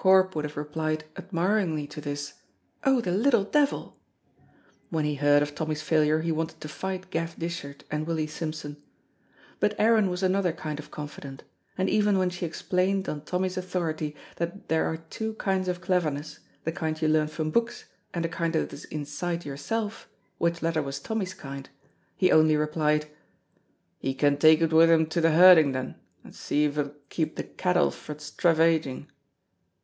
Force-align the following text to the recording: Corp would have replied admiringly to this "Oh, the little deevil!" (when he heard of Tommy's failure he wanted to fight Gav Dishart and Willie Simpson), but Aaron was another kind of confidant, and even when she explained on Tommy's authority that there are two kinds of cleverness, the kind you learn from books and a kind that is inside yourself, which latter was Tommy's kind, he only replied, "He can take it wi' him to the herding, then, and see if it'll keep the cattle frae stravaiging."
Corp 0.00 0.36
would 0.36 0.44
have 0.44 0.56
replied 0.56 1.06
admiringly 1.16 1.84
to 1.88 2.00
this 2.00 2.34
"Oh, 2.84 3.00
the 3.00 3.10
little 3.10 3.42
deevil!" 3.44 3.96
(when 4.90 5.04
he 5.04 5.16
heard 5.16 5.42
of 5.42 5.56
Tommy's 5.56 5.82
failure 5.82 6.20
he 6.20 6.30
wanted 6.30 6.60
to 6.60 6.68
fight 6.68 7.10
Gav 7.10 7.36
Dishart 7.36 7.82
and 7.90 8.06
Willie 8.06 8.28
Simpson), 8.28 8.80
but 9.58 9.74
Aaron 9.76 10.08
was 10.08 10.22
another 10.22 10.52
kind 10.52 10.78
of 10.78 10.92
confidant, 10.92 11.42
and 11.76 11.90
even 11.90 12.16
when 12.16 12.30
she 12.30 12.46
explained 12.46 13.08
on 13.08 13.22
Tommy's 13.22 13.56
authority 13.56 14.14
that 14.36 14.68
there 14.68 14.84
are 14.86 14.98
two 14.98 15.34
kinds 15.34 15.66
of 15.66 15.80
cleverness, 15.80 16.38
the 16.62 16.70
kind 16.70 17.02
you 17.02 17.08
learn 17.08 17.26
from 17.26 17.50
books 17.50 17.86
and 18.14 18.24
a 18.24 18.28
kind 18.28 18.52
that 18.54 18.72
is 18.72 18.84
inside 18.84 19.44
yourself, 19.44 20.08
which 20.38 20.62
latter 20.62 20.80
was 20.80 21.00
Tommy's 21.00 21.34
kind, 21.34 21.70
he 22.16 22.30
only 22.30 22.56
replied, 22.56 23.06
"He 23.98 24.14
can 24.14 24.36
take 24.36 24.60
it 24.60 24.72
wi' 24.72 24.86
him 24.86 25.06
to 25.06 25.20
the 25.20 25.32
herding, 25.32 25.72
then, 25.72 25.96
and 26.22 26.36
see 26.36 26.66
if 26.66 26.78
it'll 26.78 26.94
keep 27.08 27.34
the 27.34 27.42
cattle 27.42 27.90
frae 27.90 28.14
stravaiging." 28.18 29.08